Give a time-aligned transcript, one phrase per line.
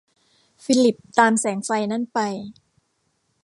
[0.63, 2.19] ฟิลิปตามแสงไฟนั่นไป